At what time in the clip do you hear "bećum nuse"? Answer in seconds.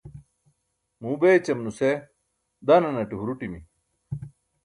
1.21-1.89